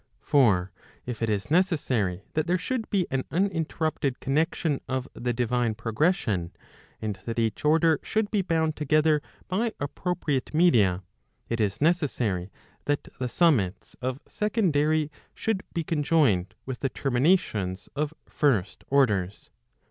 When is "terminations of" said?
16.89-18.11